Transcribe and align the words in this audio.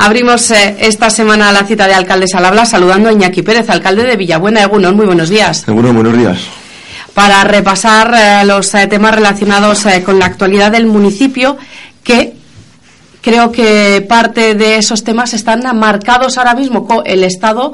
Abrimos 0.00 0.52
eh, 0.52 0.76
esta 0.78 1.10
semana 1.10 1.50
la 1.50 1.64
cita 1.64 1.88
de 1.88 1.92
alcaldes 1.92 2.32
al 2.36 2.44
habla 2.44 2.64
saludando 2.64 3.08
a 3.08 3.12
Iñaki 3.12 3.42
Pérez, 3.42 3.68
alcalde 3.68 4.04
de 4.04 4.16
Villabuena, 4.16 4.62
Egunon. 4.62 4.94
Muy 4.94 5.06
buenos 5.06 5.28
días. 5.28 5.66
Egunon, 5.66 5.92
buenos 5.92 6.16
días. 6.16 6.38
Para 7.14 7.42
repasar 7.42 8.14
eh, 8.16 8.44
los 8.46 8.72
eh, 8.76 8.86
temas 8.86 9.12
relacionados 9.12 9.84
con 10.04 10.20
la 10.20 10.26
actualidad 10.26 10.70
del 10.70 10.86
municipio, 10.86 11.58
que 12.04 12.34
creo 13.20 13.50
que 13.50 14.06
parte 14.08 14.54
de 14.54 14.76
esos 14.76 15.02
temas 15.02 15.34
están 15.34 15.64
marcados 15.76 16.38
ahora 16.38 16.54
mismo 16.54 16.86
con 16.86 17.02
el 17.04 17.24
Estado 17.24 17.72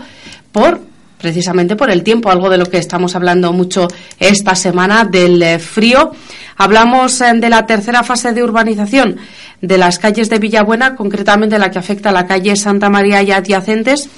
por 0.50 0.80
precisamente 1.24 1.74
por 1.74 1.90
el 1.90 2.02
tiempo, 2.02 2.30
algo 2.30 2.50
de 2.50 2.58
lo 2.58 2.66
que 2.66 2.76
estamos 2.76 3.16
hablando 3.16 3.50
mucho 3.50 3.88
esta 4.20 4.54
semana 4.54 5.04
del 5.06 5.58
frío. 5.58 6.12
Hablamos 6.58 7.18
de 7.18 7.48
la 7.48 7.64
tercera 7.64 8.02
fase 8.02 8.34
de 8.34 8.42
urbanización 8.42 9.16
de 9.62 9.78
las 9.78 9.98
calles 9.98 10.28
de 10.28 10.38
Villabuena, 10.38 10.94
concretamente 10.94 11.58
la 11.58 11.70
que 11.70 11.78
afecta 11.78 12.10
a 12.10 12.12
la 12.12 12.26
calle 12.26 12.56
Santa 12.56 12.90
María 12.90 13.22
y 13.22 13.32
adyacentes, 13.32 14.10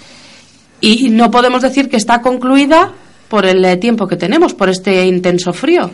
y 0.80 1.11
no 1.11 1.30
podemos 1.30 1.62
decir 1.62 1.88
que 1.88 1.97
está 1.97 2.23
concluida 2.23 2.92
por 3.28 3.47
el 3.47 3.64
eh, 3.64 3.77
tiempo 3.77 4.09
que 4.09 4.16
tenemos, 4.16 4.52
por 4.52 4.69
este 4.69 5.06
intenso 5.06 5.52
frío. 5.52 5.88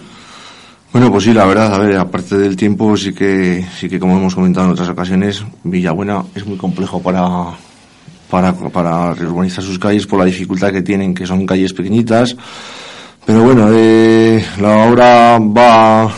Bueno, 0.94 1.12
pues 1.12 1.24
sí, 1.24 1.34
la 1.34 1.44
verdad, 1.44 1.74
a 1.74 1.78
ver, 1.78 1.98
aparte 1.98 2.38
del 2.38 2.56
tiempo, 2.56 2.96
sí 2.96 3.12
que, 3.12 3.66
sí 3.78 3.90
que 3.90 4.00
como 4.00 4.16
hemos 4.16 4.34
comentado 4.34 4.64
en 4.64 4.72
otras 4.72 4.88
ocasiones, 4.88 5.44
Villabuena 5.62 6.24
es 6.34 6.46
muy 6.46 6.56
complejo 6.56 7.02
para, 7.02 7.50
para, 8.32 8.54
para 8.54 9.12
reurbanizar 9.12 9.62
sus 9.62 9.78
calles 9.78 10.06
por 10.06 10.18
la 10.18 10.24
dificultad 10.24 10.72
que 10.72 10.80
tienen, 10.80 11.12
que 11.12 11.26
son 11.26 11.44
calles 11.44 11.74
pequeñitas. 11.74 12.34
Pero 13.26 13.42
bueno, 13.42 13.68
eh, 13.70 14.42
la 14.58 14.88
obra 14.88 15.38
va 15.38 16.10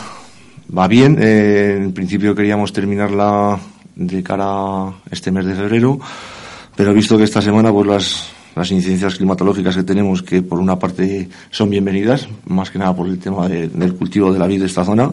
va 0.78 0.86
bien. 0.86 1.18
Eh, 1.20 1.80
en 1.82 1.92
principio 1.92 2.32
queríamos 2.32 2.72
terminarla 2.72 3.58
de 3.96 4.22
cara 4.22 4.44
a 4.46 4.94
este 5.10 5.32
mes 5.32 5.44
de 5.44 5.56
febrero, 5.56 5.98
pero 6.76 6.94
visto 6.94 7.18
que 7.18 7.24
esta 7.24 7.42
semana 7.42 7.72
pues 7.72 7.86
las, 7.88 8.28
las 8.54 8.70
incidencias 8.70 9.16
climatológicas 9.16 9.74
que 9.74 9.82
tenemos, 9.82 10.22
que 10.22 10.40
por 10.40 10.60
una 10.60 10.78
parte 10.78 11.28
son 11.50 11.68
bienvenidas, 11.68 12.28
más 12.46 12.70
que 12.70 12.78
nada 12.78 12.94
por 12.94 13.08
el 13.08 13.18
tema 13.18 13.48
del 13.48 13.94
cultivo 13.96 14.32
de 14.32 14.38
la 14.38 14.46
vid 14.46 14.60
de 14.60 14.66
esta 14.66 14.84
zona. 14.84 15.10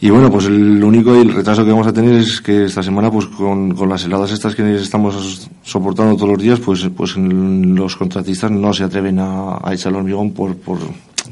Y 0.00 0.10
bueno, 0.10 0.30
pues 0.30 0.46
el 0.46 0.82
único 0.82 1.14
el 1.14 1.32
retraso 1.32 1.64
que 1.64 1.70
vamos 1.70 1.86
a 1.86 1.92
tener 1.92 2.14
es 2.14 2.40
que 2.40 2.64
esta 2.64 2.82
semana, 2.82 3.10
pues 3.10 3.26
con, 3.26 3.74
con 3.74 3.88
las 3.88 4.04
heladas 4.04 4.32
estas 4.32 4.54
que 4.54 4.76
estamos 4.76 5.48
soportando 5.62 6.16
todos 6.16 6.30
los 6.30 6.42
días, 6.42 6.60
pues, 6.60 6.88
pues 6.96 7.16
los 7.16 7.96
contratistas 7.96 8.50
no 8.50 8.72
se 8.72 8.84
atreven 8.84 9.18
a, 9.20 9.60
echar 9.72 9.92
el 9.92 9.98
hormigón 9.98 10.32
por, 10.32 10.56
por, 10.56 10.78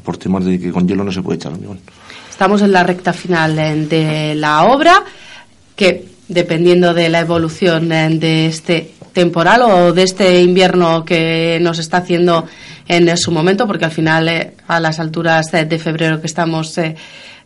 por 0.03 0.17
temas 0.17 0.45
de 0.45 0.59
que 0.59 0.71
con 0.71 0.87
hielo 0.87 1.03
no 1.03 1.11
se 1.11 1.21
puede 1.21 1.37
echar 1.37 1.51
hormigón. 1.51 1.79
Estamos 2.29 2.61
en 2.61 2.71
la 2.71 2.83
recta 2.83 3.13
final 3.13 3.59
eh, 3.59 3.85
de 3.85 4.35
la 4.35 4.63
obra, 4.63 5.03
que 5.75 6.05
dependiendo 6.27 6.93
de 6.93 7.09
la 7.09 7.19
evolución 7.19 7.91
eh, 7.91 8.09
de 8.17 8.47
este 8.47 8.91
temporal 9.13 9.61
o 9.61 9.93
de 9.93 10.03
este 10.03 10.41
invierno 10.41 11.05
que 11.05 11.59
nos 11.61 11.77
está 11.77 11.97
haciendo 11.97 12.47
en 12.87 13.15
su 13.17 13.31
momento, 13.31 13.67
porque 13.67 13.85
al 13.85 13.91
final, 13.91 14.27
eh, 14.29 14.53
a 14.67 14.79
las 14.79 14.99
alturas 14.99 15.51
de 15.51 15.77
febrero 15.77 16.19
que 16.19 16.27
estamos, 16.27 16.75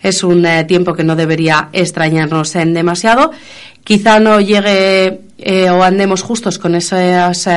es 0.02 0.24
un 0.24 0.46
tiempo 0.68 0.94
que 0.94 1.04
no 1.04 1.16
debería 1.16 1.70
extrañarnos 1.74 2.56
en 2.56 2.74
demasiado. 2.74 3.32
Quizá 3.84 4.20
no 4.20 4.42
llegue 4.42 5.22
o 5.72 5.84
andemos 5.84 6.22
justos 6.22 6.60
con 6.60 6.76
esos 6.76 7.48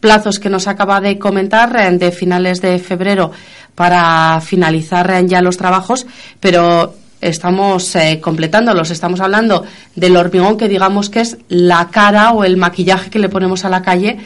plazos 0.00 0.38
que 0.38 0.50
nos 0.50 0.66
acaba 0.66 1.00
de 1.00 1.18
comentar 1.18 1.98
de 1.98 2.10
finales 2.10 2.60
de 2.60 2.78
febrero 2.78 3.30
para 3.74 4.40
finalizar 4.40 5.24
ya 5.26 5.40
los 5.40 5.56
trabajos, 5.56 6.04
pero 6.40 6.94
estamos 7.20 7.94
eh, 7.96 8.20
completándolos. 8.20 8.90
Estamos 8.90 9.20
hablando 9.20 9.64
del 9.94 10.16
hormigón 10.16 10.56
que 10.56 10.68
digamos 10.68 11.10
que 11.10 11.20
es 11.20 11.38
la 11.48 11.88
cara 11.90 12.32
o 12.32 12.44
el 12.44 12.56
maquillaje 12.56 13.10
que 13.10 13.18
le 13.18 13.28
ponemos 13.28 13.64
a 13.64 13.68
la 13.68 13.82
calle 13.82 14.18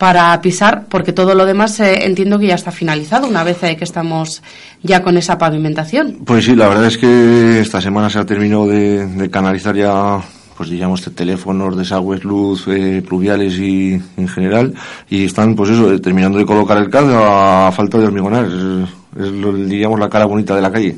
para 0.00 0.40
pisar, 0.40 0.86
porque 0.88 1.12
todo 1.12 1.34
lo 1.34 1.44
demás 1.44 1.78
eh, 1.78 2.06
entiendo 2.06 2.38
que 2.38 2.46
ya 2.46 2.54
está 2.54 2.72
finalizado 2.72 3.28
una 3.28 3.44
vez 3.44 3.62
eh, 3.64 3.76
que 3.76 3.84
estamos 3.84 4.42
ya 4.82 5.02
con 5.02 5.18
esa 5.18 5.36
pavimentación. 5.36 6.20
Pues 6.24 6.46
sí, 6.46 6.56
la 6.56 6.68
verdad 6.68 6.86
es 6.86 6.96
que 6.96 7.60
esta 7.60 7.82
semana 7.82 8.08
se 8.08 8.18
ha 8.18 8.24
terminado 8.24 8.66
de, 8.66 9.28
canalizar 9.30 9.76
ya 9.76 10.18
pues 10.56 10.70
digamos 10.70 11.02
teléfonos, 11.14 11.76
desagües, 11.76 12.24
luz, 12.24 12.64
pluviales 13.06 13.58
y 13.58 14.00
en 14.16 14.28
general 14.28 14.72
y 15.10 15.26
están 15.26 15.54
pues 15.54 15.68
eso 15.68 16.00
terminando 16.00 16.38
de 16.38 16.46
colocar 16.46 16.78
el 16.78 16.88
CAD 16.88 17.66
a 17.66 17.70
falta 17.70 17.98
de 17.98 18.06
hormigonar 18.06 18.46
es 18.46 19.30
lo, 19.30 19.52
diríamos 19.52 20.00
la 20.00 20.08
cara 20.08 20.24
bonita 20.24 20.56
de 20.56 20.62
la 20.62 20.72
calle. 20.72 20.96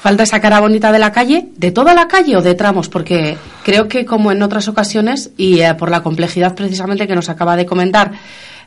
Falta 0.00 0.22
esa 0.22 0.40
cara 0.40 0.60
bonita 0.60 0.92
de 0.92 0.98
la 1.00 1.10
calle, 1.10 1.48
de 1.56 1.72
toda 1.72 1.92
la 1.92 2.06
calle 2.06 2.36
o 2.36 2.42
de 2.42 2.54
tramos, 2.54 2.88
porque 2.88 3.36
creo 3.64 3.88
que 3.88 4.04
como 4.04 4.30
en 4.30 4.42
otras 4.42 4.68
ocasiones 4.68 5.30
y 5.36 5.60
eh, 5.60 5.74
por 5.74 5.90
la 5.90 6.02
complejidad 6.02 6.54
precisamente 6.54 7.08
que 7.08 7.16
nos 7.16 7.28
acaba 7.28 7.56
de 7.56 7.66
comentar 7.66 8.12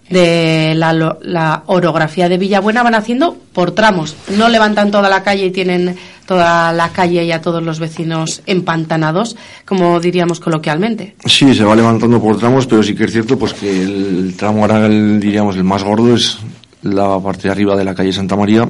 de 0.09 0.74
la, 0.75 1.64
orografía 1.68 2.28
de 2.28 2.38
Villabuena 2.38 2.84
van 2.84 2.96
haciendo 2.96 3.38
por 3.53 3.72
tramos. 3.72 4.16
No 4.38 4.50
levantan 4.50 4.91
toda 4.91 5.09
la 5.09 5.24
calle 5.24 5.46
y 5.46 5.52
tienen 5.52 5.96
toda 6.25 6.74
la 6.74 6.90
calle 6.90 7.24
y 7.24 7.31
a 7.31 7.41
todos 7.41 7.64
los 7.64 7.80
vecinos 7.80 8.41
empantanados, 8.46 9.36
como 9.66 10.00
diríamos 10.00 10.40
coloquialmente. 10.40 11.16
Sí, 11.25 11.53
se 11.53 11.64
va 11.64 11.75
levantando 11.75 12.22
por 12.22 12.38
tramos, 12.38 12.68
pero 12.68 12.84
sí 12.84 12.94
que 12.94 13.06
es 13.06 13.12
cierto 13.12 13.40
pues 13.40 13.53
que 13.53 13.84
el 13.84 14.36
tramo 14.38 14.62
ahora, 14.62 14.88
diríamos, 14.88 15.56
el 15.56 15.64
más 15.64 15.84
gordo 15.84 16.14
es 16.16 16.40
la 16.84 17.20
parte 17.20 17.44
de 17.44 17.52
arriba 17.52 17.75
de 17.75 17.86
la 17.86 17.96
calle 17.96 18.12
Santa 18.12 18.36
María, 18.36 18.68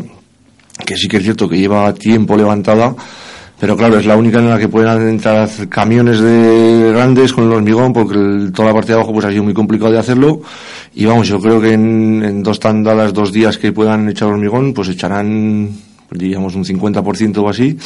que 0.86 0.96
sí 0.96 1.08
que 1.08 1.18
es 1.18 1.24
cierto 1.24 1.47
que 1.47 1.58
lleva 1.58 1.94
tiempo 1.94 2.36
levantada, 2.36 2.96
pero 3.59 3.78
claro, 3.78 4.00
es 4.00 4.06
la 4.06 4.18
única 4.18 4.40
en 4.40 4.50
la 4.50 4.58
que 4.58 4.68
pueden 4.68 5.08
entrar 5.08 5.47
camiones 5.69 6.19
de 6.19 6.92
grandes 6.94 7.31
con 7.34 7.46
el 7.46 7.53
hormigón, 7.53 7.94
porque 7.94 8.52
toda 8.53 8.69
la 8.69 8.74
parte 8.74 8.91
de 8.91 8.96
abajo 8.96 9.14
pues 9.14 9.25
ha 9.25 9.31
sido 9.31 9.44
muy 9.44 9.53
complicado 9.53 9.91
de 9.91 10.00
hacerlo. 10.00 10.41
Y 10.96 11.06
vamos, 11.06 11.28
yo 11.28 11.40
creo 11.40 11.62
que 11.62 11.74
en, 11.74 12.41
dos 12.41 12.59
tandadas, 12.59 13.14
dos 13.14 13.31
días 13.31 13.58
que 13.58 13.72
puedan 13.72 14.09
echar 14.09 14.30
hormigón, 14.30 14.74
pues 14.74 14.90
echarán, 14.90 15.70
diríamos, 16.09 16.56
un 16.56 16.66
50% 16.66 17.38
o 17.38 17.50
así. 17.50 17.78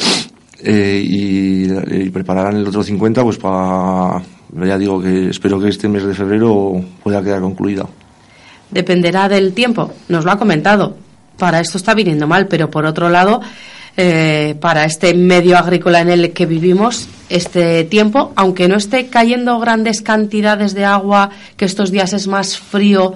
Eh, 0.64 1.02
y, 1.04 1.64
y, 2.04 2.08
prepararán 2.08 2.56
el 2.56 2.66
otro 2.66 2.82
50 2.82 3.22
pues 3.22 3.36
para 3.36 4.22
ya 4.64 4.78
digo 4.78 5.02
que 5.02 5.28
espero 5.28 5.60
que 5.60 5.68
este 5.68 5.86
mes 5.86 6.02
de 6.02 6.14
febrero 6.14 6.82
pueda 7.02 7.22
quedar 7.22 7.42
concluida 7.42 7.86
dependerá 8.70 9.28
del 9.28 9.52
tiempo. 9.52 9.92
Nos 10.08 10.24
lo 10.24 10.32
ha 10.32 10.38
comentado. 10.38 10.96
Para 11.38 11.60
esto 11.60 11.78
está 11.78 11.94
viniendo 11.94 12.26
mal, 12.26 12.46
pero 12.46 12.70
por 12.70 12.86
otro 12.86 13.08
lado, 13.08 13.40
eh, 13.96 14.56
para 14.60 14.84
este 14.84 15.14
medio 15.14 15.56
agrícola 15.56 16.00
en 16.00 16.10
el 16.10 16.32
que 16.32 16.46
vivimos, 16.46 17.08
este 17.28 17.84
tiempo, 17.84 18.32
aunque 18.36 18.68
no 18.68 18.76
esté 18.76 19.08
cayendo 19.08 19.58
grandes 19.58 20.02
cantidades 20.02 20.74
de 20.74 20.84
agua, 20.84 21.30
que 21.56 21.64
estos 21.64 21.90
días 21.90 22.12
es 22.12 22.26
más 22.26 22.58
frío 22.58 23.14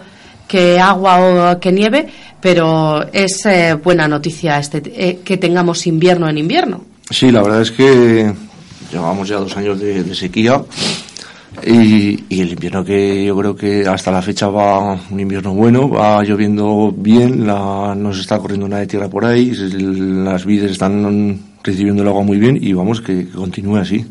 que 0.48 0.80
agua 0.80 1.52
o 1.52 1.60
que 1.60 1.70
nieve, 1.70 2.08
pero 2.40 3.06
es 3.12 3.46
eh, 3.46 3.74
buena 3.74 4.08
noticia 4.08 4.58
este, 4.58 4.82
eh, 4.84 5.20
que 5.24 5.36
tengamos 5.36 5.86
invierno 5.86 6.28
en 6.28 6.38
invierno. 6.38 6.84
Sí, 7.08 7.30
la 7.30 7.42
verdad 7.42 7.62
es 7.62 7.70
que 7.70 8.32
llevamos 8.90 9.28
ya 9.28 9.36
dos 9.36 9.56
años 9.56 9.78
de 9.78 10.14
sequía 10.14 10.62
y, 11.64 12.40
el 12.40 12.52
invierno 12.52 12.84
que 12.84 13.24
yo 13.24 13.36
creo 13.36 13.56
que 13.56 13.86
hasta 13.86 14.10
la 14.10 14.22
fecha 14.22 14.48
va 14.48 14.98
un 15.10 15.20
invierno 15.20 15.54
bueno, 15.54 15.88
va 15.88 16.22
lloviendo 16.22 16.92
bien, 16.96 17.46
la, 17.46 17.94
no 17.96 18.12
se 18.12 18.22
está 18.22 18.38
corriendo 18.38 18.68
nada 18.68 18.80
de 18.80 18.86
tierra 18.86 19.08
por 19.08 19.24
ahí, 19.24 19.52
las 19.52 20.44
vides 20.44 20.72
están 20.72 21.40
recibiendo 21.62 22.02
el 22.02 22.08
agua 22.08 22.22
muy 22.22 22.38
bien 22.38 22.58
y 22.60 22.72
vamos, 22.72 23.00
que, 23.00 23.28
continúe 23.28 23.76
así. 23.76 24.06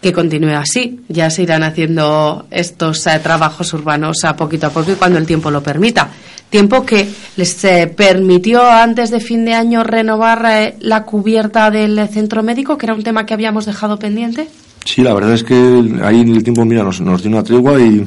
Que 0.00 0.12
continúe 0.12 0.54
así, 0.54 1.00
ya 1.08 1.30
se 1.30 1.42
irán 1.42 1.62
haciendo 1.62 2.46
estos 2.50 3.06
eh, 3.06 3.18
trabajos 3.22 3.72
urbanos 3.72 4.24
a 4.24 4.36
poquito 4.36 4.66
a 4.66 4.70
poco 4.70 4.92
y 4.92 4.96
cuando 4.96 5.18
el 5.18 5.26
tiempo 5.26 5.50
lo 5.50 5.62
permita. 5.62 6.10
Tiempo 6.50 6.86
que 6.86 7.08
les 7.36 7.64
eh, 7.64 7.92
permitió 7.94 8.62
antes 8.70 9.10
de 9.10 9.18
fin 9.18 9.44
de 9.44 9.54
año 9.54 9.82
renovar 9.82 10.44
eh, 10.48 10.76
la 10.80 11.02
cubierta 11.02 11.70
del 11.70 12.08
centro 12.08 12.42
médico, 12.42 12.78
que 12.78 12.86
era 12.86 12.94
un 12.94 13.02
tema 13.02 13.26
que 13.26 13.34
habíamos 13.34 13.66
dejado 13.66 13.98
pendiente. 13.98 14.48
Sí, 14.86 15.02
la 15.02 15.12
verdad 15.14 15.34
es 15.34 15.42
que 15.42 15.54
ahí 16.02 16.20
en 16.20 16.34
el 16.34 16.44
tiempo, 16.44 16.64
mira, 16.64 16.84
nos, 16.84 17.00
nos 17.00 17.20
dio 17.20 17.30
una 17.30 17.42
tregua 17.42 17.78
y 17.80 18.06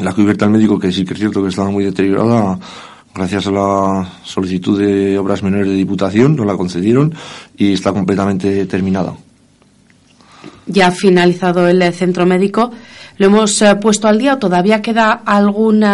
la 0.00 0.12
cubierta 0.12 0.44
del 0.44 0.52
médico, 0.52 0.78
que 0.78 0.92
sí 0.92 1.04
que 1.04 1.14
es 1.14 1.18
cierto 1.18 1.42
que 1.42 1.48
estaba 1.48 1.68
muy 1.68 1.84
deteriorada, 1.84 2.56
gracias 3.12 3.48
a 3.48 3.50
la 3.50 4.08
solicitud 4.22 4.78
de 4.78 5.18
obras 5.18 5.42
menores 5.42 5.66
de 5.66 5.74
diputación, 5.74 6.36
nos 6.36 6.46
la 6.46 6.56
concedieron 6.56 7.12
y 7.56 7.72
está 7.72 7.92
completamente 7.92 8.66
terminada. 8.66 9.14
Ya 10.66 10.86
ha 10.86 10.90
finalizado 10.92 11.66
el 11.66 11.92
centro 11.92 12.24
médico, 12.24 12.70
¿lo 13.18 13.26
hemos 13.26 13.60
eh, 13.62 13.74
puesto 13.74 14.06
al 14.06 14.18
día 14.18 14.34
o 14.34 14.38
todavía 14.38 14.80
queda 14.80 15.22
algún 15.24 15.84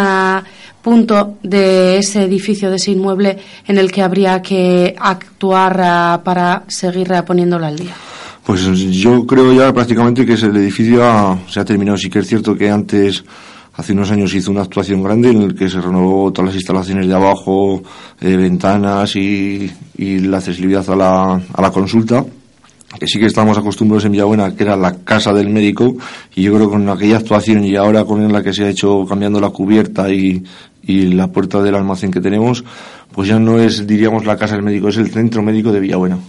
punto 0.83 1.37
de 1.41 1.97
ese 1.97 2.23
edificio, 2.23 2.69
de 2.69 2.75
ese 2.75 2.91
inmueble, 2.91 3.39
en 3.65 3.79
el 3.79 3.91
que 3.91 4.03
habría 4.03 4.43
que 4.43 4.93
actuar 4.95 5.79
eh, 5.79 6.23
para 6.23 6.63
seguir 6.67 7.11
eh, 7.13 7.23
poniéndolo 7.23 7.65
al 7.65 7.77
día? 7.77 7.95
Pues 8.45 8.61
yo 8.65 9.25
creo 9.25 9.53
ya 9.53 9.73
prácticamente 9.73 10.25
que 10.25 10.33
el 10.33 10.57
edificio 10.57 11.39
se 11.47 11.59
ha 11.61 11.65
terminado. 11.65 11.97
Sí 11.97 12.09
que 12.09 12.19
es 12.19 12.27
cierto 12.27 12.55
que 12.55 12.69
antes, 12.69 13.23
hace 13.73 13.93
unos 13.93 14.11
años, 14.11 14.33
hizo 14.33 14.51
una 14.51 14.63
actuación 14.63 15.01
grande 15.01 15.29
en 15.29 15.41
el 15.43 15.55
que 15.55 15.69
se 15.69 15.79
renovó 15.79 16.31
todas 16.33 16.47
las 16.47 16.55
instalaciones 16.55 17.07
de 17.07 17.13
abajo, 17.13 17.81
eh, 18.19 18.35
ventanas 18.35 19.15
y, 19.15 19.71
la 19.97 20.37
accesibilidad 20.37 20.87
a 20.89 20.95
la, 20.95 21.41
a 21.53 21.61
la 21.61 21.71
consulta. 21.71 22.25
que 22.99 23.07
sí 23.07 23.17
que 23.17 23.27
estamos 23.27 23.57
acostumbrados 23.57 24.03
en 24.05 24.11
Villabuena, 24.11 24.53
que 24.53 24.63
era 24.63 24.75
la 24.75 24.97
casa 25.05 25.31
del 25.31 25.49
médico, 25.49 25.95
y 26.35 26.43
yo 26.43 26.53
creo 26.53 26.67
que 26.67 26.73
con 26.73 26.89
aquella 26.89 27.17
actuación 27.17 27.63
y 27.63 27.77
ahora 27.77 28.03
con 28.03 28.31
la 28.31 28.43
que 28.43 28.53
se 28.53 28.65
ha 28.65 28.69
hecho 28.69 29.05
cambiando 29.05 29.39
la 29.39 29.51
cubierta 29.51 30.11
y, 30.11 30.43
y 30.83 31.13
la 31.13 31.27
puerta 31.27 31.61
del 31.61 31.75
almacén 31.75 32.11
que 32.11 32.19
tenemos, 32.19 32.63
pues 33.13 33.29
ya 33.29 33.39
no 33.39 33.57
es, 33.57 33.87
diríamos, 33.87 34.25
la 34.25 34.37
casa 34.37 34.55
del 34.55 34.63
médico, 34.63 34.89
es 34.89 34.97
el 34.97 35.09
centro 35.11 35.41
médico 35.41 35.71
de 35.71 35.79
Villabuena. 35.79 36.19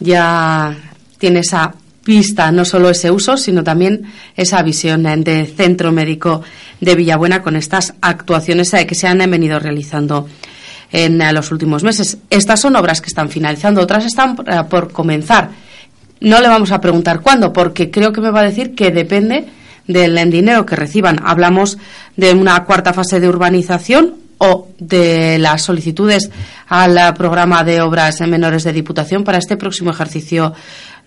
Ya 0.00 0.76
tiene 1.18 1.40
esa 1.40 1.74
pista, 2.04 2.50
no 2.50 2.64
solo 2.64 2.88
ese 2.88 3.10
uso, 3.10 3.36
sino 3.36 3.62
también 3.62 4.10
esa 4.34 4.62
visión 4.62 5.02
de 5.02 5.44
centro 5.44 5.92
médico 5.92 6.42
de 6.80 6.94
Villabuena 6.94 7.42
con 7.42 7.56
estas 7.56 7.94
actuaciones 8.00 8.70
que 8.86 8.94
se 8.94 9.06
han 9.06 9.18
venido 9.30 9.58
realizando 9.58 10.26
en 10.90 11.20
eh, 11.20 11.32
los 11.32 11.50
últimos 11.52 11.82
meses. 11.82 12.18
Estas 12.30 12.60
son 12.60 12.76
obras 12.76 13.00
que 13.00 13.08
están 13.08 13.28
finalizando, 13.28 13.82
otras 13.82 14.06
están 14.06 14.36
eh, 14.46 14.62
por 14.68 14.92
comenzar. 14.92 15.50
No 16.20 16.40
le 16.40 16.48
vamos 16.48 16.72
a 16.72 16.80
preguntar 16.80 17.20
cuándo, 17.20 17.52
porque 17.52 17.90
creo 17.90 18.12
que 18.12 18.20
me 18.20 18.30
va 18.30 18.40
a 18.40 18.44
decir 18.44 18.74
que 18.74 18.90
depende 18.90 19.46
del 19.86 20.30
dinero 20.30 20.66
que 20.66 20.76
reciban. 20.76 21.20
Hablamos 21.24 21.78
de 22.16 22.32
una 22.32 22.64
cuarta 22.64 22.92
fase 22.92 23.20
de 23.20 23.28
urbanización 23.28 24.16
o 24.38 24.68
de 24.78 25.38
las 25.38 25.62
solicitudes 25.62 26.30
al 26.68 27.14
programa 27.14 27.64
de 27.64 27.80
obras 27.80 28.20
menores 28.20 28.64
de 28.64 28.72
Diputación 28.72 29.24
para 29.24 29.38
este 29.38 29.56
próximo 29.56 29.90
ejercicio 29.90 30.54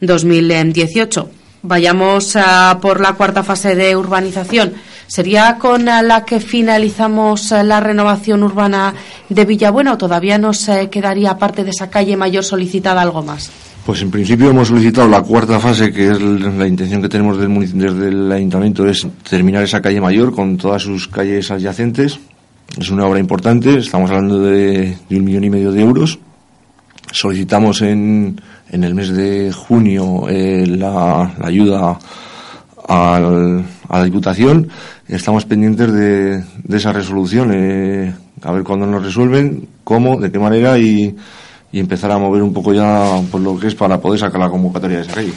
2018. 0.01 1.30
Vayamos 1.63 2.36
a 2.36 2.80
por 2.81 3.00
la 3.00 3.13
cuarta 3.13 3.44
fase 3.44 3.75
de 3.75 3.95
urbanización. 3.95 4.74
¿Sería 5.07 5.57
con 5.57 5.86
la 5.86 6.25
que 6.25 6.39
finalizamos 6.39 7.51
la 7.51 7.80
renovación 7.80 8.44
urbana 8.44 8.94
de 9.30 9.45
Villabuena 9.45 9.94
o 9.94 9.98
todavía 9.98 10.38
nos 10.38 10.69
quedaría 10.89 11.38
parte 11.38 11.63
de 11.63 11.71
esa 11.71 11.89
calle 11.89 12.18
mayor 12.18 12.44
solicitada 12.44 13.01
algo 13.01 13.21
más? 13.21 13.51
Pues 13.86 14.01
en 14.03 14.12
principio 14.12 14.51
hemos 14.51 14.68
solicitado 14.68 15.07
la 15.07 15.21
cuarta 15.21 15.59
fase, 15.59 15.92
que 15.92 16.12
es 16.12 16.21
la 16.21 16.68
intención 16.68 17.01
que 17.01 17.09
tenemos 17.09 17.38
desde 17.39 18.07
el 18.09 18.31
ayuntamiento, 18.31 18.88
es 18.88 19.07
terminar 19.27 19.63
esa 19.63 19.81
calle 19.81 20.00
mayor 20.00 20.33
con 20.33 20.56
todas 20.56 20.83
sus 20.83 21.07
calles 21.07 21.50
adyacentes. 21.50 22.19
Es 22.77 22.89
una 22.89 23.06
obra 23.06 23.19
importante, 23.19 23.80
estamos 23.80 24.09
hablando 24.12 24.39
de, 24.39 24.97
un 25.09 25.24
millón 25.25 25.44
y 25.44 25.50
medio 25.50 25.71
de 25.71 25.81
euros. 25.81 26.19
Solicitamos 27.12 27.81
en, 27.81 28.40
en 28.69 28.84
el 28.84 28.96
mes 28.96 29.10
de 29.16 29.52
junio 29.52 30.28
eh, 30.30 30.66
la, 30.66 31.36
ayuda 31.42 32.00
a 32.88 33.19
la 33.19 34.04
Diputación. 34.04 34.69
Estamos 35.08 35.46
pendientes 35.46 35.92
de, 35.92 36.44
de 36.63 36.78
esa 36.78 36.94
resolución, 36.94 37.52
eh, 37.54 38.16
a 38.42 38.52
ver 38.52 38.63
cuándo 38.63 38.86
nos 38.86 39.04
resuelven, 39.04 39.68
cómo, 39.84 40.19
de 40.19 40.31
qué 40.31 40.40
manera 40.40 40.78
y, 40.78 41.16
y 41.72 41.80
empezar 41.80 42.12
a 42.12 42.18
mover 42.18 42.42
un 42.42 42.54
poco 42.54 42.74
ya 42.74 43.22
por 43.30 43.42
lo 43.42 43.60
que 43.60 43.68
es 43.68 43.75
para 43.75 44.00
poder 44.00 44.19
sacar 44.19 44.40
la 44.40 44.50
convocatoria 44.50 44.98
de 44.98 45.04
esa 45.04 45.14
calle. 45.14 45.34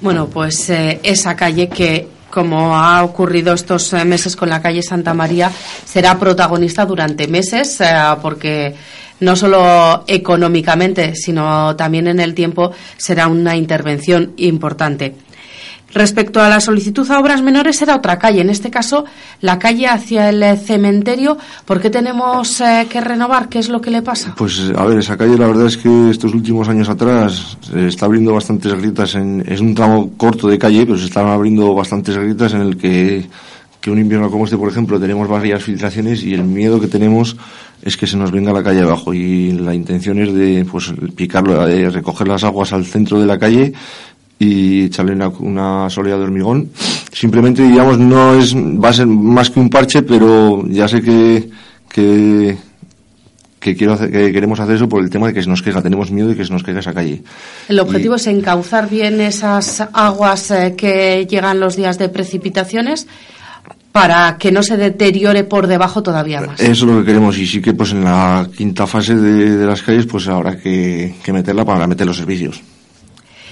Bueno, 0.00 0.28
pues 0.28 0.70
eh, 0.70 0.98
esa 1.02 1.36
calle 1.36 1.68
que 1.68 2.08
como 2.30 2.76
ha 2.76 3.02
ocurrido 3.02 3.52
estos 3.52 3.92
meses 4.04 4.36
con 4.36 4.48
la 4.48 4.62
calle 4.62 4.82
Santa 4.82 5.14
María, 5.14 5.50
será 5.84 6.18
protagonista 6.18 6.86
durante 6.86 7.28
meses, 7.28 7.78
porque 8.22 8.74
no 9.20 9.36
solo 9.36 10.04
económicamente, 10.06 11.14
sino 11.14 11.76
también 11.76 12.08
en 12.08 12.20
el 12.20 12.34
tiempo 12.34 12.72
será 12.96 13.28
una 13.28 13.56
intervención 13.56 14.32
importante. 14.36 15.14
Respecto 15.92 16.40
a 16.40 16.48
la 16.48 16.60
solicitud 16.60 17.10
a 17.10 17.18
obras 17.18 17.42
menores 17.42 17.76
será 17.76 17.96
otra 17.96 18.18
calle, 18.18 18.40
en 18.40 18.50
este 18.50 18.70
caso 18.70 19.04
la 19.40 19.58
calle 19.58 19.88
hacia 19.88 20.28
el 20.28 20.58
cementerio. 20.58 21.36
¿Por 21.64 21.80
qué 21.80 21.90
tenemos 21.90 22.60
eh, 22.60 22.86
que 22.88 23.00
renovar? 23.00 23.48
¿Qué 23.48 23.58
es 23.58 23.68
lo 23.68 23.80
que 23.80 23.90
le 23.90 24.02
pasa? 24.02 24.34
Pues 24.36 24.72
a 24.76 24.84
ver, 24.84 24.98
esa 24.98 25.16
calle 25.16 25.36
la 25.36 25.48
verdad 25.48 25.66
es 25.66 25.76
que 25.76 26.10
estos 26.10 26.32
últimos 26.32 26.68
años 26.68 26.88
atrás 26.88 27.58
se 27.60 27.88
está 27.88 28.06
abriendo 28.06 28.32
bastantes 28.32 28.72
grietas. 28.74 29.16
En, 29.16 29.44
es 29.46 29.60
un 29.60 29.74
tramo 29.74 30.12
corto 30.16 30.48
de 30.48 30.58
calle, 30.58 30.86
pero 30.86 30.96
se 30.96 31.06
están 31.06 31.26
abriendo 31.26 31.74
bastantes 31.74 32.16
grietas 32.16 32.54
en 32.54 32.60
el 32.60 32.76
que, 32.76 33.26
que 33.80 33.90
un 33.90 33.98
invierno 33.98 34.30
como 34.30 34.44
este, 34.44 34.56
por 34.56 34.68
ejemplo, 34.68 35.00
tenemos 35.00 35.26
varias 35.26 35.62
filtraciones 35.62 36.22
y 36.22 36.34
el 36.34 36.44
miedo 36.44 36.80
que 36.80 36.86
tenemos 36.86 37.36
es 37.82 37.96
que 37.96 38.06
se 38.06 38.16
nos 38.16 38.30
venga 38.30 38.52
la 38.52 38.62
calle 38.62 38.82
abajo 38.82 39.14
y 39.14 39.52
la 39.52 39.74
intención 39.74 40.20
es 40.20 40.34
de 40.34 40.66
pues 40.70 40.92
picarlo, 41.16 41.64
de 41.66 41.88
recoger 41.88 42.28
las 42.28 42.44
aguas 42.44 42.72
al 42.72 42.84
centro 42.84 43.18
de 43.18 43.26
la 43.26 43.38
calle 43.38 43.72
y 44.40 44.84
echarle 44.84 45.12
una, 45.12 45.28
una 45.28 45.88
de 45.88 46.14
hormigón. 46.14 46.70
Simplemente, 47.12 47.62
digamos, 47.62 47.98
no 47.98 48.34
es, 48.34 48.56
va 48.56 48.88
a 48.88 48.92
ser 48.92 49.06
más 49.06 49.50
que 49.50 49.60
un 49.60 49.68
parche, 49.68 50.02
pero 50.02 50.66
ya 50.66 50.88
sé 50.88 51.02
que, 51.02 51.50
que, 51.90 52.56
que, 53.60 53.76
quiero 53.76 53.98
que 53.98 54.32
queremos 54.32 54.58
hacer 54.58 54.76
eso 54.76 54.88
por 54.88 55.02
el 55.02 55.10
tema 55.10 55.26
de 55.26 55.34
que 55.34 55.42
se 55.42 55.48
nos 55.50 55.60
caiga, 55.60 55.82
tenemos 55.82 56.10
miedo 56.10 56.28
de 56.28 56.36
que 56.36 56.46
se 56.46 56.54
nos 56.54 56.62
caiga 56.62 56.80
esa 56.80 56.94
calle. 56.94 57.22
El 57.68 57.80
objetivo 57.80 58.14
es 58.14 58.26
encauzar 58.28 58.88
bien 58.88 59.20
esas 59.20 59.82
aguas 59.92 60.50
eh, 60.52 60.74
que 60.74 61.26
llegan 61.28 61.60
los 61.60 61.76
días 61.76 61.98
de 61.98 62.08
precipitaciones 62.08 63.06
para 63.92 64.38
que 64.38 64.52
no 64.52 64.62
se 64.62 64.78
deteriore 64.78 65.44
por 65.44 65.66
debajo 65.66 66.02
todavía 66.02 66.40
más. 66.40 66.60
Eso 66.60 66.70
es 66.70 66.82
lo 66.90 67.00
que 67.00 67.04
queremos 67.04 67.36
y 67.36 67.46
sí 67.46 67.60
que 67.60 67.74
pues 67.74 67.92
en 67.92 68.04
la 68.04 68.48
quinta 68.56 68.86
fase 68.86 69.16
de, 69.16 69.58
de 69.58 69.66
las 69.66 69.82
calles 69.82 70.06
pues 70.06 70.28
habrá 70.28 70.56
que, 70.56 71.16
que 71.22 71.32
meterla 71.34 71.66
para 71.66 71.86
meter 71.86 72.06
los 72.06 72.16
servicios. 72.16 72.62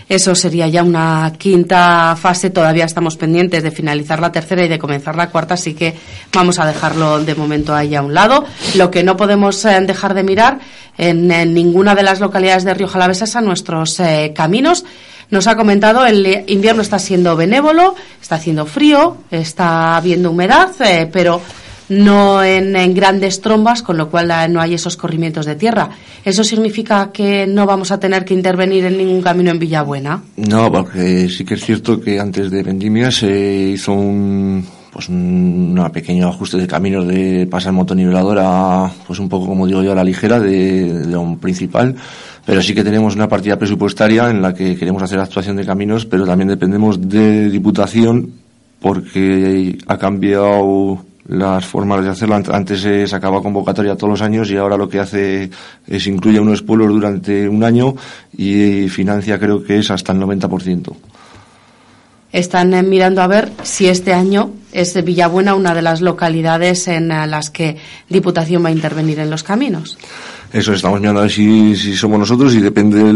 Eso 0.09 0.35
sería 0.35 0.69
ya 0.69 0.83
una 0.83 1.33
quinta 1.37 2.17
fase. 2.17 2.51
Todavía 2.51 2.87
estamos 2.87 3.17
pendientes 3.17 3.63
de 3.63 3.71
finalizar 3.71 4.21
la 4.21 4.33
tercera 4.33 4.65
y 4.65 4.69
de 4.69 4.79
comenzar 4.79 5.17
la 5.17 5.29
cuarta, 5.29 5.55
así 5.55 5.75
que 5.75 5.95
vamos 6.33 6.59
a 6.59 6.67
dejarlo 6.67 7.23
de 7.23 7.35
momento 7.35 7.75
ahí 7.75 7.95
a 7.95 8.03
un 8.03 8.15
lado. 8.15 8.45
Lo 8.77 8.91
que 8.91 9.03
no 9.03 9.17
podemos 9.17 9.65
eh, 9.65 9.79
dejar 9.83 10.15
de 10.15 10.23
mirar 10.23 10.61
en, 10.97 11.29
ninguna 11.53 11.95
de 11.95 12.03
las 12.03 12.21
localidades 12.21 12.65
de 12.65 12.75
Río 12.75 12.89
Jalavesa 12.89 13.25
es 13.25 13.37
a 13.37 13.41
nuestros 13.43 14.01
eh, 14.01 14.33
caminos. 14.35 14.85
Nos 15.31 15.47
ha 15.47 15.57
comentado 15.57 16.07
el 16.07 16.45
invierno 16.47 16.81
está 16.81 16.99
siendo 16.99 17.37
benévolo, 17.37 17.95
está 18.21 18.37
haciendo 18.37 18.65
frío, 18.65 19.19
está 19.31 19.97
habiendo 19.99 20.31
humedad, 20.31 20.71
eh, 20.81 21.07
pero 21.13 21.43
no 21.89 22.43
en, 22.43 22.95
grandes 22.95 23.41
trombas, 23.41 23.83
con 23.83 23.97
lo 23.97 24.11
cual 24.11 24.31
no 24.53 24.61
hay 24.61 24.75
esos 24.75 24.97
corrimientos 24.97 25.47
de 25.47 25.57
tierra. 25.57 25.91
¿Eso 26.25 26.45
significa 26.45 27.11
que 27.13 27.47
no 27.47 27.67
vamos 27.67 27.91
a 27.91 28.01
tener 28.01 28.25
que 28.25 28.35
intervenir 28.35 28.85
en 28.85 28.99
ningún 28.99 29.23
camino 29.23 29.51
en 29.51 29.59
Villabuena? 29.59 30.23
No, 30.37 30.71
porque 30.71 31.29
sí 31.29 31.45
que 31.45 31.55
es 31.55 31.65
cierto 31.65 32.01
que 32.01 32.21
antes 32.21 32.51
de 32.51 32.63
vendimia 32.63 33.11
se 33.11 33.29
hizo 33.31 33.93
un 33.93 34.67
pues 34.93 35.11
un 35.11 35.89
pequeño 35.93 36.29
ajuste 36.29 36.57
de 36.57 36.67
caminos 36.67 37.07
de 37.07 37.47
pasar 37.49 37.73
motonivelador 37.73 38.39
a 38.41 38.91
pues 39.07 39.19
un 39.19 39.29
poco 39.29 39.47
como 39.47 39.67
digo 39.67 39.83
yo 39.83 39.93
a 39.93 39.95
la 39.95 40.03
ligera 40.03 40.41
de, 40.41 41.07
de 41.07 41.17
un 41.17 41.39
principal 41.39 41.95
pero 42.47 42.63
sí 42.63 42.75
que 42.75 42.83
tenemos 42.83 43.15
una 43.15 43.29
partida 43.29 43.59
presupuestaria 43.59 44.31
en 44.31 44.41
la 44.41 44.55
que 44.55 44.77
queremos 44.77 45.03
hacer 45.03 45.21
actuación 45.21 45.57
de 45.57 45.67
caminos 45.67 46.07
pero 46.07 46.27
también 46.27 46.49
dependemos 46.49 47.07
de 47.07 47.51
diputación 47.51 48.33
porque 48.81 49.79
ha 49.87 49.99
cambiado 49.99 51.05
las 51.29 51.67
formas 51.67 52.03
de 52.03 52.11
hacerlo. 52.11 52.35
Antes 52.35 52.81
se 52.81 53.07
sacaba 53.07 53.43
convocatoria 53.43 53.97
todos 53.97 54.11
los 54.11 54.23
años 54.23 54.51
y 54.51 54.57
ahora 54.57 54.77
lo 54.77 54.89
que 54.89 54.99
hace 54.99 55.51
es 55.87 56.07
incluye 56.07 56.39
a 56.39 56.43
unos 56.43 56.63
pueblos 56.63 56.89
durante 56.89 57.49
un 57.49 57.63
año 57.63 57.95
y 58.37 58.89
financia 58.89 59.39
creo 59.39 59.63
que 59.63 59.79
es 59.79 59.91
hasta 59.91 60.13
el 60.13 60.21
90%. 60.21 60.93
Están 62.33 62.75
eh, 62.75 62.83
mirando 62.83 63.23
a 63.23 63.27
ver 63.27 63.51
si 63.63 63.89
este 63.89 64.13
año 64.13 64.51
es 64.73 65.03
Villabuena 65.03 65.55
una 65.55 65.75
de 65.75 65.83
las 65.83 66.01
localidades 66.01 66.89
en 66.89 67.11
eh, 67.11 67.27
las 67.27 67.51
que 67.51 67.77
Diputación 68.09 68.65
va 68.65 68.69
a 68.69 68.73
intervenir 68.73 69.19
en 69.19 69.31
los 69.31 69.43
caminos. 69.43 69.99
Eso 70.53 70.73
estamos 70.73 71.01
mirando 71.01 71.21
a 71.21 71.23
ver 71.25 71.33
si, 71.33 71.77
si 71.77 71.95
somos 71.95 72.19
nosotros 72.19 72.55
y 72.55 72.61
depende 72.61 73.03
de 73.03 73.13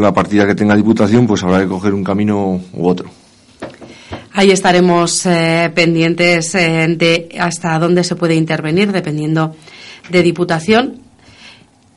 la 0.00 0.14
partida 0.14 0.46
que 0.46 0.54
tenga 0.54 0.76
Diputación, 0.76 1.26
pues 1.26 1.42
habrá 1.42 1.60
que 1.60 1.68
coger 1.68 1.94
un 1.94 2.04
camino 2.04 2.60
u 2.72 2.86
otro. 2.86 3.10
Ahí 4.38 4.50
estaremos 4.50 5.24
eh, 5.24 5.72
pendientes 5.74 6.54
eh, 6.56 6.86
de 6.90 7.34
hasta 7.40 7.78
dónde 7.78 8.04
se 8.04 8.16
puede 8.16 8.34
intervenir, 8.34 8.92
dependiendo 8.92 9.56
de 10.10 10.22
Diputación. 10.22 11.00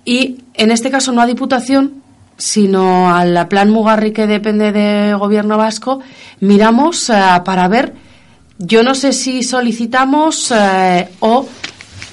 Y 0.05 0.37
en 0.53 0.71
este 0.71 0.89
caso 0.89 1.11
no 1.11 1.19
a 1.19 1.25
Diputación, 1.25 2.01
sino 2.37 3.13
al 3.13 3.49
plan 3.49 3.69
Mugarri 3.69 4.13
que 4.13 4.25
depende 4.25 4.71
del 4.71 5.17
Gobierno 5.17 5.57
vasco, 5.57 5.99
miramos 6.39 7.09
eh, 7.09 7.13
para 7.43 7.67
ver, 7.67 7.93
yo 8.57 8.83
no 8.83 8.95
sé 8.95 9.11
si 9.11 9.43
solicitamos 9.43 10.53
o 11.19 11.45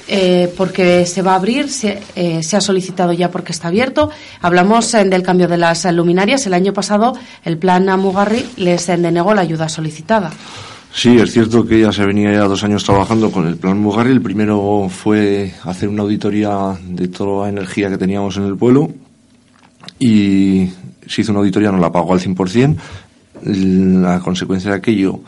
eh, 0.08 0.52
porque 0.56 1.04
se 1.04 1.22
va 1.22 1.32
a 1.32 1.36
abrir, 1.36 1.68
se, 1.68 2.00
eh, 2.14 2.42
se, 2.42 2.56
ha 2.56 2.60
solicitado 2.60 3.12
ya 3.12 3.30
porque 3.30 3.52
está 3.52 3.68
abierto. 3.68 4.10
Hablamos 4.40 4.94
eh, 4.94 5.04
del 5.04 5.22
cambio 5.22 5.48
de 5.48 5.56
las 5.56 5.84
luminarias. 5.92 6.46
El 6.46 6.54
año 6.54 6.72
pasado 6.72 7.14
el 7.44 7.58
plan 7.58 7.88
Amugarri 7.88 8.44
les 8.56 8.86
denegó 8.86 9.34
la 9.34 9.42
ayuda 9.42 9.68
solicitada. 9.68 10.30
Sí, 10.92 11.18
es 11.18 11.32
cierto 11.32 11.66
que 11.66 11.80
ya 11.80 11.92
se 11.92 12.06
venía 12.06 12.32
ya 12.32 12.44
dos 12.44 12.64
años 12.64 12.84
trabajando 12.84 13.30
con 13.30 13.46
el 13.46 13.56
plan 13.56 13.78
Mugarri. 13.78 14.12
El 14.12 14.22
primero 14.22 14.88
fue 14.88 15.52
hacer 15.64 15.88
una 15.88 16.02
auditoría 16.02 16.78
de 16.82 17.08
toda 17.08 17.44
la 17.44 17.48
energía 17.50 17.90
que 17.90 17.98
teníamos 17.98 18.36
en 18.36 18.44
el 18.44 18.56
pueblo 18.56 18.90
y 19.98 20.70
se 21.06 21.20
hizo 21.20 21.32
una 21.32 21.40
auditoría, 21.40 21.72
no 21.72 21.78
la 21.78 21.92
pagó 21.92 22.14
al 22.14 22.20
100%. 22.20 22.76
La 23.42 24.20
consecuencia 24.20 24.70
de 24.70 24.76
aquello 24.76 25.20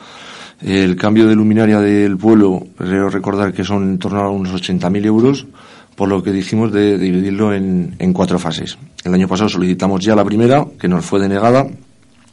el 0.61 0.97
cambio 0.97 1.27
de 1.27 1.35
luminaria 1.35 1.81
del 1.81 2.17
pueblo, 2.17 2.67
creo 2.77 3.09
recordar 3.11 3.53
que 3.53 3.65
son 3.65 3.85
en 3.85 3.99
torno 3.99 4.21
a 4.21 4.31
unos 4.31 4.53
80.000 4.53 5.05
euros, 5.07 5.47
por 5.95 6.09
lo 6.09 6.23
que 6.23 6.33
dijimos 6.33 6.73
de, 6.73 6.99
dividirlo 6.99 7.53
en, 7.55 7.95
en, 7.99 8.13
cuatro 8.13 8.39
fases. 8.39 8.79
El 9.05 9.15
año 9.15 9.29
pasado 9.29 9.49
solicitamos 9.49 10.05
ya 10.05 10.15
la 10.15 10.25
primera, 10.25 10.65
que 10.79 10.89
nos 10.89 11.05
fue 11.05 11.21
denegada, 11.21 11.67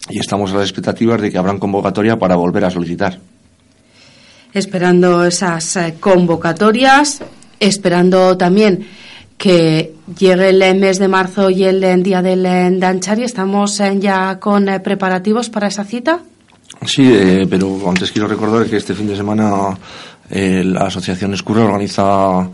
y 0.09 0.19
estamos 0.19 0.51
a 0.51 0.57
las 0.57 0.69
expectativas 0.69 1.21
de 1.21 1.31
que 1.31 1.37
habrán 1.37 1.59
convocatoria 1.59 2.17
para 2.17 2.35
volver 2.35 2.65
a 2.65 2.69
solicitar. 2.69 3.19
Esperando 4.53 5.25
esas 5.25 5.75
eh, 5.75 5.95
convocatorias, 5.99 7.21
esperando 7.59 8.37
también 8.37 8.87
que 9.37 9.93
llegue 10.17 10.49
el 10.49 10.79
mes 10.79 10.97
de 10.97 11.07
marzo 11.07 11.49
y 11.49 11.65
el 11.65 12.03
día 12.03 12.21
del 12.21 12.79
Danchari, 12.79 13.23
¿estamos 13.23 13.81
ya 13.99 14.39
con 14.39 14.69
eh, 14.69 14.79
preparativos 14.79 15.49
para 15.49 15.67
esa 15.67 15.83
cita? 15.83 16.21
Sí, 16.83 17.03
eh, 17.11 17.47
pero 17.49 17.89
antes 17.89 18.11
quiero 18.11 18.27
recordar 18.27 18.65
que 18.67 18.77
este 18.77 18.93
fin 18.93 19.07
de 19.07 19.15
semana 19.15 19.77
la 20.29 20.81
Asociación 20.81 21.33
Escurra 21.33 21.65
organiza 21.65 22.49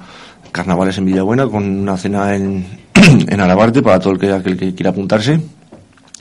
carnavales 0.51 0.97
en 0.97 1.05
Villabuena 1.05 1.47
con 1.47 1.63
una 1.63 1.97
cena 1.97 2.35
en, 2.35 2.65
en 3.27 3.39
Alabarte 3.39 3.81
para 3.81 3.99
todo 3.99 4.13
el 4.13 4.19
que, 4.19 4.31
aquel 4.31 4.57
que 4.57 4.73
quiera 4.73 4.91
apuntarse. 4.91 5.39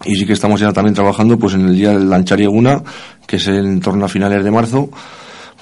Y 0.05 0.17
sí 0.17 0.25
que 0.25 0.33
estamos 0.33 0.61
ya 0.61 0.73
también 0.73 0.95
trabajando 0.95 1.39
pues 1.39 1.55
en 1.55 1.67
el 1.67 1.77
día 1.77 1.91
del 1.91 2.09
Lancharieguna, 2.09 2.83
que 3.27 3.37
es 3.37 3.47
en 3.49 3.81
torno 3.81 4.07
a 4.07 4.09
finales 4.09 4.43
de 4.43 4.51
marzo. 4.51 4.89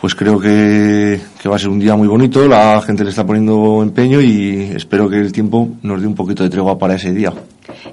Pues 0.00 0.14
creo 0.14 0.38
que, 0.38 1.20
que 1.42 1.48
va 1.48 1.56
a 1.56 1.58
ser 1.58 1.70
un 1.70 1.80
día 1.80 1.96
muy 1.96 2.06
bonito, 2.06 2.46
la 2.46 2.80
gente 2.82 3.02
le 3.02 3.10
está 3.10 3.26
poniendo 3.26 3.82
empeño 3.82 4.20
y 4.20 4.70
espero 4.76 5.08
que 5.10 5.16
el 5.16 5.32
tiempo 5.32 5.68
nos 5.82 6.00
dé 6.00 6.06
un 6.06 6.14
poquito 6.14 6.44
de 6.44 6.50
tregua 6.50 6.78
para 6.78 6.94
ese 6.94 7.12
día. 7.12 7.32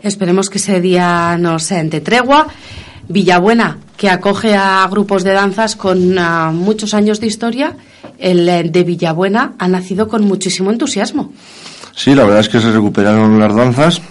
Esperemos 0.04 0.52
que 0.52 0.60
ese 0.60 0.82
día 0.82 1.36
nos 1.40 1.68
de 1.70 2.02
tregua. 2.02 2.46
Villabuena, 3.08 3.80
que 3.98 4.10
acoge 4.10 4.56
a 4.56 4.88
grupos 4.90 5.24
de 5.24 5.32
danzas 5.34 5.76
con 5.76 6.18
uh, 6.18 6.52
muchos 6.52 6.94
años 6.94 7.20
de 7.20 7.28
historia, 7.28 7.76
el 8.20 8.48
eh, 8.48 8.64
de 8.64 8.84
Villabuena 8.84 9.54
ha 9.58 9.68
nacido 9.68 10.08
con 10.08 10.26
muchísimo 10.26 10.72
entusiasmo. 10.72 11.32
Sí, 11.96 12.14
la 12.14 12.24
verdad 12.24 12.42
es 12.42 12.50
que 12.50 12.60
se 12.60 12.72
recuperaron 12.72 13.40
las 13.40 13.56
danzas. 13.56 14.02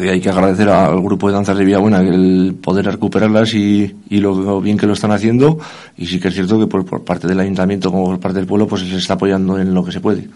Y 0.00 0.08
hay 0.08 0.20
que 0.20 0.30
agradecer 0.30 0.68
al 0.68 1.00
grupo 1.02 1.28
de 1.28 1.34
danzas 1.34 1.58
de 1.58 1.64
Villabuena 1.64 2.00
el 2.00 2.56
poder 2.60 2.86
recuperarlas 2.86 3.52
y, 3.54 3.94
y 4.08 4.18
lo, 4.18 4.60
bien 4.60 4.78
que 4.78 4.86
lo 4.86 4.94
están 4.94 5.12
haciendo. 5.12 5.58
Y 5.96 6.06
sí 6.06 6.18
que 6.18 6.28
es 6.28 6.34
cierto 6.34 6.58
que 6.58 6.66
por, 6.66 6.86
por 6.86 7.04
parte 7.04 7.26
del 7.26 7.38
ayuntamiento 7.38 7.90
como 7.90 8.06
por 8.06 8.20
parte 8.20 8.38
del 8.38 8.46
pueblo 8.46 8.66
pues 8.66 8.82
se 8.82 8.96
está 8.96 9.14
apoyando 9.14 9.58
en 9.58 9.74
lo 9.74 9.84
que 9.84 9.92
se 9.92 10.00
puede 10.00 10.28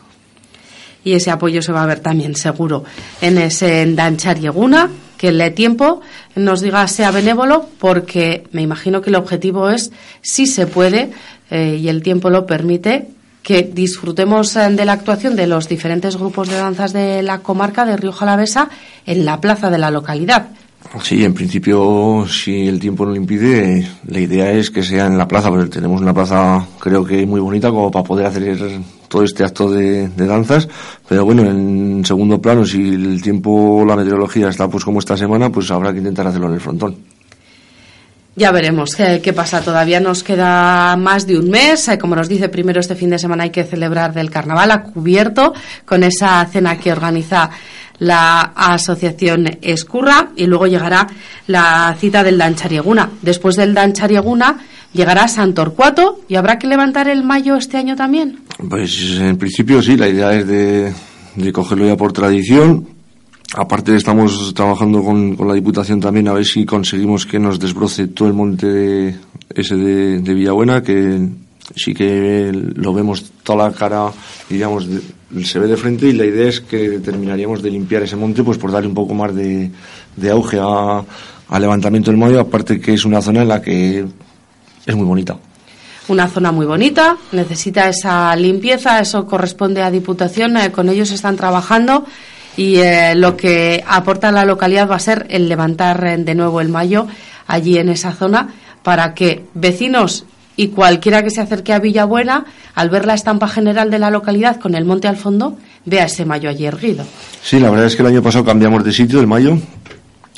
y 1.05 1.15
ese 1.15 1.31
apoyo 1.31 1.63
se 1.63 1.73
va 1.73 1.83
a 1.83 1.87
ver 1.87 2.01
también 2.01 2.35
seguro 2.35 2.85
en 3.21 3.39
ese 3.39 3.87
Dancharieguna, 3.95 4.91
que 5.19 5.29
el 5.29 5.53
tiempo 5.53 6.01
nos 6.35 6.63
diga 6.63 6.89
sea 6.89 7.11
benévolo, 7.11 7.69
porque 7.79 8.45
me 8.53 8.63
imagino 8.63 9.03
que 9.03 9.11
el 9.11 9.17
objetivo 9.17 9.69
es, 9.69 9.93
si 10.23 10.47
se 10.47 10.67
puede 10.67 11.11
eh, 11.51 11.79
y 11.79 11.89
el 11.89 12.03
tiempo 12.03 12.31
lo 12.31 12.47
permite, 12.47 13.09
que 13.43 13.63
disfrutemos 13.63 14.57
eh, 14.57 14.71
de 14.71 14.85
la 14.85 14.93
actuación 14.93 15.37
de 15.37 15.47
los 15.47 15.69
diferentes 15.69 16.17
grupos 16.17 16.49
de 16.49 16.57
danzas 16.57 16.93
de 16.93 17.23
la 17.23 17.39
comarca 17.41 17.85
de 17.85 17.97
Río 17.97 18.13
Jalavesa 18.13 18.71
en 19.05 19.25
la 19.25 19.41
plaza 19.41 19.71
de 19.71 19.79
la 19.79 19.91
localidad. 19.91 20.49
Sí, 21.03 21.23
en 21.25 21.35
principio, 21.35 22.25
si 22.27 22.67
el 22.67 22.81
tiempo 22.81 23.05
no 23.05 23.11
lo 23.11 23.17
impide, 23.17 23.87
la 24.07 24.21
idea 24.21 24.51
es 24.53 24.71
que 24.71 24.83
sea 24.83 25.07
en 25.07 25.19
la 25.19 25.29
plaza, 25.29 25.51
porque 25.51 25.69
tenemos 25.69 26.01
una 26.01 26.15
plaza 26.15 26.67
creo 26.81 27.05
que 27.05 27.27
muy 27.27 27.41
bonita 27.41 27.71
como 27.71 27.91
para 27.91 28.05
poder 28.05 28.27
hacer 28.27 28.81
todo 29.07 29.23
este 29.23 29.45
acto 29.45 29.71
de, 29.71 30.09
danzas, 30.09 30.69
pero 31.09 31.25
bueno, 31.25 31.43
en 31.43 32.05
segundo 32.05 32.41
plano, 32.41 32.65
si 32.65 32.95
el 32.95 33.21
tiempo, 33.21 33.85
la 33.87 33.97
meteorología 33.97 34.49
está 34.49 34.69
pues 34.69 34.85
como 34.85 34.99
esta 34.99 35.17
semana, 35.17 35.51
pues 35.51 35.71
habrá 35.71 35.93
que 35.93 35.99
intentar 35.99 36.27
hacerlo 36.27 36.49
en 36.49 36.55
el 36.55 36.61
frontón. 36.61 36.97
Ya 38.39 38.53
veremos 38.53 38.95
qué, 38.95 39.33
pasa. 39.33 39.63
Todavía 39.63 39.99
nos 39.99 40.23
queda 40.23 40.97
más 40.97 41.27
de 41.27 41.37
un 41.37 41.51
mes. 41.51 41.89
Eh, 41.89 41.99
como 41.99 42.15
nos 42.15 42.29
dice, 42.29 42.49
primero 42.49 42.79
este 42.79 42.95
fin 42.95 43.11
de 43.11 43.19
semana 43.19 43.43
hay 43.43 43.51
que 43.51 43.65
celebrar 43.65 44.15
del 44.15 44.31
carnaval 44.31 44.71
a 44.71 44.85
cubierto 44.85 45.55
con 45.85 46.05
esa 46.05 46.47
cena 46.47 46.79
que 46.79 46.93
organiza 46.93 47.51
la 47.99 48.53
asociación 48.55 49.59
Escurra 49.61 50.29
y 50.37 50.47
luego 50.47 50.69
llegará 50.69 51.09
la 51.49 51.97
cita 51.99 52.23
del 52.23 52.39
Dancharieguna. 52.39 53.11
Después 53.23 53.57
del 53.57 53.75
Dancharieguna 53.75 54.59
llegará 54.93 55.27
Santorcuato 55.27 56.21
y 56.29 56.37
habrá 56.37 56.61
que 56.61 56.69
levantar 56.69 57.09
el 57.09 57.25
mayo 57.25 57.57
este 57.57 57.77
año 57.77 57.97
también. 57.97 58.39
Pues 58.71 59.19
en 59.19 59.37
principio 59.37 59.83
sí, 59.83 59.97
la 59.97 60.07
idea 60.07 60.33
es 60.33 60.47
de, 60.47 60.93
de 61.35 61.53
cogerlo 61.53 61.89
ya 61.89 61.97
por 61.97 62.13
tradición 62.13 62.98
Aparte 63.55 63.97
estamos 63.97 64.53
trabajando 64.55 65.03
con, 65.03 65.37
la 65.47 65.55
Diputación 65.55 66.01
también 66.01 66.29
a 66.29 66.35
ver 66.35 66.45
si 66.45 66.67
conseguimos 66.67 67.25
que 67.25 67.39
nos 67.39 67.59
desbroce 67.59 68.09
todo 68.09 68.29
el 68.29 68.35
monte 68.35 69.17
ese 69.55 69.75
de, 69.75 70.35
Villabuena, 70.35 70.83
que 70.83 71.27
sí 71.75 71.95
que 71.95 72.53
lo 72.53 72.93
vemos 72.93 73.25
toda 73.43 73.71
la 73.71 73.75
cara, 73.75 74.11
digamos, 74.51 74.87
se 75.45 75.59
ve 75.59 75.67
de 75.67 75.79
frente 75.79 76.09
y 76.09 76.13
la 76.13 76.27
idea 76.27 76.49
es 76.49 76.61
que 76.61 77.01
terminaríamos 77.01 77.63
de 77.63 77.71
limpiar 77.71 78.03
ese 78.03 78.17
monte 78.17 78.43
pues 78.43 78.59
por 78.59 78.71
darle 78.71 78.89
un 78.89 78.95
poco 78.95 79.15
más 79.15 79.35
de, 79.35 79.71
auge 80.31 80.59
al 80.61 81.61
levantamiento 81.63 82.11
del 82.11 82.21
mayo, 82.21 82.41
aparte 82.41 82.79
que 82.79 82.93
es 82.93 83.07
una 83.07 83.23
zona 83.23 83.43
en 83.43 83.49
la 83.49 83.63
que 83.63 84.05
es 84.85 84.95
muy 84.95 85.07
bonita. 85.07 85.39
Una 86.09 86.29
zona 86.29 86.53
muy 86.53 86.67
bonita, 86.67 87.17
necesita 87.33 87.89
esa 87.89 88.37
limpieza, 88.37 89.01
eso 89.01 89.27
corresponde 89.27 89.83
a 89.83 89.91
Diputación, 89.91 90.57
eh, 90.59 90.71
con 90.71 90.91
ellos 90.91 91.11
están 91.11 91.37
trabajando 91.37 92.05
y 92.59 92.79
eh, 92.79 93.15
lo 93.15 93.37
que 93.37 93.85
aporta 93.87 94.33
la 94.33 94.45
localidad 94.45 94.91
va 94.91 94.97
a 94.97 94.99
ser 94.99 95.27
el 95.31 95.49
levantar 95.49 96.05
eh, 96.05 96.17
de 96.19 96.35
nuevo 96.35 96.61
el 96.61 96.69
mayo 96.69 97.07
allí 97.47 97.79
en 97.79 97.89
esa 97.89 98.13
zona 98.13 98.49
para 98.83 99.15
que 99.15 99.45
vecinos 99.55 100.25
y 100.57 100.69
cualquiera 100.69 101.23
que 101.23 101.31
se 101.31 101.41
acerque 101.41 101.73
a 101.73 101.79
Villabuena, 101.79 102.45
al 102.75 102.91
ver 102.91 103.07
la 103.07 103.15
estampa 103.15 103.47
general 103.47 103.93
de 103.93 104.01
la 104.01 104.11
localidad 104.11 104.59
con 104.59 104.75
el 104.75 104.85
monte 104.85 105.07
al 105.07 105.17
fondo, 105.17 105.57
vea 105.85 106.07
ese 106.07 106.25
mayo 106.25 106.51
allí 106.51 106.67
erguido. 106.67 107.05
Sí, 107.41 107.61
la 107.61 107.71
verdad 107.71 107.87
es 107.87 107.95
que 107.95 108.03
el 108.03 108.09
año 108.09 108.23
pasado 108.25 108.45
cambiamos 108.45 108.83
de 108.83 108.91
sitio, 108.91 109.21
el 109.21 109.29
mayo, 109.29 109.57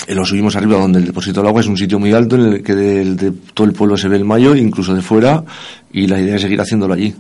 lo 0.07 0.25
subimos 0.27 0.55
arriba 0.57 0.79
donde 0.79 0.99
el 0.99 1.07
depósito 1.07 1.41
del 1.41 1.49
agua 1.49 1.63
es 1.63 1.69
un 1.69 1.79
sitio 1.79 1.99
muy 1.99 2.13
alto 2.13 2.37
en 2.37 2.43
el 2.53 2.63
que 2.63 2.75
de 2.75 3.33
todo 3.55 3.67
el 3.67 3.73
pueblo 3.73 3.97
se 3.97 4.09
ve 4.09 4.17
el 4.17 4.27
mayo, 4.27 4.55
incluso 4.55 4.95
de 4.95 5.01
fuera, 5.01 5.43
y 5.91 6.07
la 6.07 6.21
idea 6.21 6.37
es 6.37 6.43
seguir 6.43 6.61
haciéndolo 6.61 6.93
allí 6.93 7.15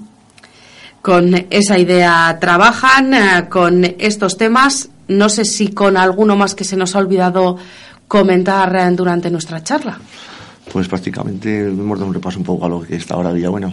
con 1.03 1.47
esa 1.51 1.79
idea 1.79 2.37
trabajan, 2.41 3.15
eh, 3.15 3.49
con 3.49 3.85
estos 3.99 4.37
temas. 4.37 4.89
No 5.09 5.29
sé 5.29 5.45
si 5.45 5.69
con 5.69 5.97
alguno 5.97 6.37
más 6.37 6.55
que 6.55 6.65
se 6.65 6.77
nos 6.77 6.95
ha 6.95 6.99
olvidado 6.99 7.57
comentar 8.07 8.75
eh, 8.77 8.91
durante 8.93 9.31
nuestra 9.31 9.63
charla. 9.63 9.99
Pues 10.73 10.89
prácticamente 10.89 11.67
hemos 11.67 11.99
dado 11.99 12.09
un 12.09 12.15
repaso 12.15 12.39
un 12.39 12.45
poco 12.45 12.67
a 12.67 12.69
lo 12.69 12.83
que 12.83 12.97
está 12.97 13.15
ahora 13.15 13.33
Villabuena. 13.33 13.73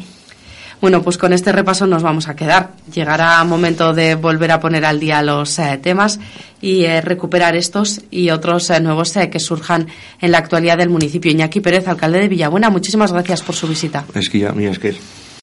Bueno, 0.79 1.01
pues 1.01 1.17
con 1.17 1.34
este 1.34 1.51
repaso 1.51 1.88
nos 1.88 2.03
vamos 2.03 2.27
a 2.27 2.36
quedar. 2.36 2.69
Llegará 2.93 3.43
momento 3.43 3.93
de 3.93 4.13
volver 4.13 4.51
a 4.51 4.60
poner 4.60 4.86
al 4.86 5.00
día 5.00 5.24
los 5.24 5.57
eh, 5.57 5.79
temas 5.81 6.19
y 6.62 6.86
recuperar 7.01 7.55
estos 7.55 8.01
y 8.12 8.29
otros 8.29 8.72
nuevos 8.81 9.13
que 9.31 9.39
surjan 9.39 9.88
en 10.22 10.31
la 10.31 10.38
actualidad 10.38 10.77
del 10.77 10.89
municipio. 10.89 11.31
Iñaki 11.31 11.62
Pérez, 11.62 11.88
alcalde 11.88 12.19
de 12.19 12.27
Villabuena, 12.27 12.69
muchísimas 12.69 13.12
gracias 13.12 13.41
por 13.41 13.55
su 13.55 13.67
visita. 13.67 14.05
Es 14.13 14.29
que 14.29 14.39
ya, 14.39 14.51
mira, 14.53 14.72
es 14.72 14.79
que 14.79 14.96